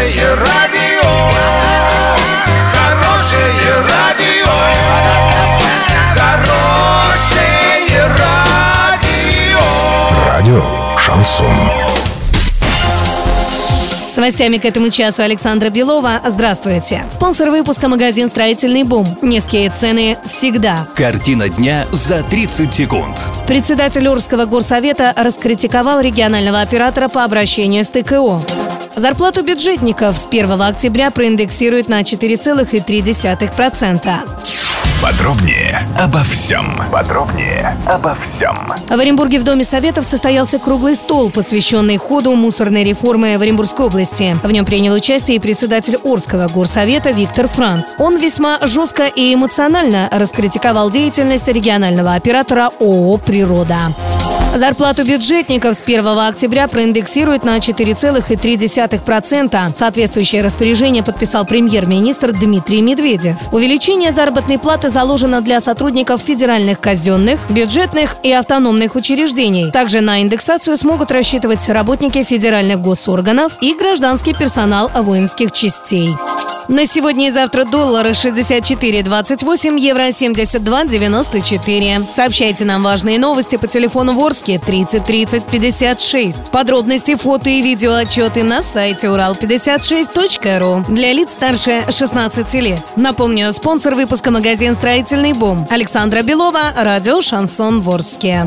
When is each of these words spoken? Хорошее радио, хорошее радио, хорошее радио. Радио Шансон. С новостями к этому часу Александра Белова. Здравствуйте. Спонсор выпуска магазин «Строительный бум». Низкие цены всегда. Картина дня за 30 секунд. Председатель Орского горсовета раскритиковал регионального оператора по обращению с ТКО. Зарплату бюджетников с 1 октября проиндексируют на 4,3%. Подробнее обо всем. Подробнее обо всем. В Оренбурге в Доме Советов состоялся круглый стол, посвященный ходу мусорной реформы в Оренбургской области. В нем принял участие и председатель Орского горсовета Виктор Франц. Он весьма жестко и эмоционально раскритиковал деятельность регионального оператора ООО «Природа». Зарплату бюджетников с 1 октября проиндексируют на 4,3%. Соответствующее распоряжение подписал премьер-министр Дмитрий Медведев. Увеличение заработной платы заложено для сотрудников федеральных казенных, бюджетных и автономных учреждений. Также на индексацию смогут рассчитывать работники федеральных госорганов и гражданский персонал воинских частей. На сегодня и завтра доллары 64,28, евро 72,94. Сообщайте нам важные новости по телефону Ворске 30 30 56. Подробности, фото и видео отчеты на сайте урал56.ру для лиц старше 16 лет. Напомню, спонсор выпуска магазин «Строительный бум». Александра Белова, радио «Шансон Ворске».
Хорошее 0.00 0.34
радио, 0.34 1.10
хорошее 2.72 3.74
радио, 3.86 4.48
хорошее 6.16 8.06
радио. 8.16 9.60
Радио 10.26 10.62
Шансон. 10.96 11.46
С 14.08 14.16
новостями 14.16 14.56
к 14.56 14.64
этому 14.64 14.88
часу 14.88 15.22
Александра 15.22 15.68
Белова. 15.68 16.22
Здравствуйте. 16.26 17.04
Спонсор 17.10 17.50
выпуска 17.50 17.88
магазин 17.88 18.28
«Строительный 18.28 18.84
бум». 18.84 19.06
Низкие 19.20 19.68
цены 19.68 20.16
всегда. 20.26 20.86
Картина 20.96 21.50
дня 21.50 21.86
за 21.92 22.22
30 22.22 22.72
секунд. 22.72 23.18
Председатель 23.46 24.08
Орского 24.08 24.46
горсовета 24.46 25.12
раскритиковал 25.14 26.00
регионального 26.00 26.62
оператора 26.62 27.08
по 27.08 27.22
обращению 27.22 27.84
с 27.84 27.90
ТКО. 27.90 28.40
Зарплату 28.96 29.42
бюджетников 29.42 30.18
с 30.18 30.26
1 30.26 30.62
октября 30.62 31.10
проиндексируют 31.10 31.88
на 31.88 32.02
4,3%. 32.02 34.60
Подробнее 35.02 35.88
обо 35.98 36.22
всем. 36.24 36.78
Подробнее 36.92 37.74
обо 37.86 38.14
всем. 38.14 38.54
В 38.86 38.92
Оренбурге 38.92 39.40
в 39.40 39.44
Доме 39.44 39.64
Советов 39.64 40.04
состоялся 40.04 40.58
круглый 40.58 40.94
стол, 40.94 41.30
посвященный 41.30 41.96
ходу 41.96 42.34
мусорной 42.34 42.84
реформы 42.84 43.38
в 43.38 43.42
Оренбургской 43.42 43.86
области. 43.86 44.36
В 44.42 44.52
нем 44.52 44.66
принял 44.66 44.92
участие 44.92 45.38
и 45.38 45.40
председатель 45.40 45.96
Орского 46.04 46.48
горсовета 46.48 47.12
Виктор 47.12 47.48
Франц. 47.48 47.94
Он 47.98 48.18
весьма 48.18 48.58
жестко 48.60 49.04
и 49.04 49.32
эмоционально 49.32 50.06
раскритиковал 50.12 50.90
деятельность 50.90 51.48
регионального 51.48 52.12
оператора 52.14 52.70
ООО 52.78 53.16
«Природа». 53.16 53.78
Зарплату 54.54 55.04
бюджетников 55.04 55.76
с 55.76 55.82
1 55.82 56.06
октября 56.06 56.66
проиндексируют 56.66 57.44
на 57.44 57.58
4,3%. 57.58 59.76
Соответствующее 59.76 60.42
распоряжение 60.42 61.04
подписал 61.04 61.46
премьер-министр 61.46 62.32
Дмитрий 62.32 62.82
Медведев. 62.82 63.36
Увеличение 63.52 64.10
заработной 64.10 64.58
платы 64.58 64.88
заложено 64.88 65.40
для 65.40 65.60
сотрудников 65.60 66.20
федеральных 66.20 66.80
казенных, 66.80 67.38
бюджетных 67.48 68.16
и 68.24 68.32
автономных 68.32 68.96
учреждений. 68.96 69.70
Также 69.70 70.00
на 70.00 70.20
индексацию 70.20 70.76
смогут 70.76 71.12
рассчитывать 71.12 71.68
работники 71.68 72.24
федеральных 72.24 72.80
госорганов 72.80 73.52
и 73.60 73.74
гражданский 73.74 74.34
персонал 74.34 74.90
воинских 74.94 75.52
частей. 75.52 76.10
На 76.70 76.86
сегодня 76.86 77.26
и 77.26 77.30
завтра 77.32 77.64
доллары 77.64 78.10
64,28, 78.10 79.76
евро 79.76 80.02
72,94. 80.02 82.08
Сообщайте 82.08 82.64
нам 82.64 82.84
важные 82.84 83.18
новости 83.18 83.56
по 83.56 83.66
телефону 83.66 84.12
Ворске 84.12 84.60
30 84.60 85.04
30 85.04 85.46
56. 85.46 86.52
Подробности, 86.52 87.16
фото 87.16 87.50
и 87.50 87.60
видео 87.60 87.94
отчеты 87.94 88.44
на 88.44 88.62
сайте 88.62 89.08
урал56.ру 89.08 90.84
для 90.94 91.12
лиц 91.12 91.32
старше 91.32 91.86
16 91.90 92.54
лет. 92.62 92.92
Напомню, 92.94 93.52
спонсор 93.52 93.96
выпуска 93.96 94.30
магазин 94.30 94.76
«Строительный 94.76 95.32
бум». 95.32 95.66
Александра 95.70 96.22
Белова, 96.22 96.72
радио 96.76 97.20
«Шансон 97.20 97.80
Ворске». 97.80 98.46